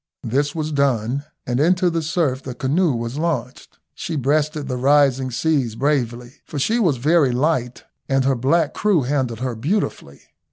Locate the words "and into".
1.45-1.91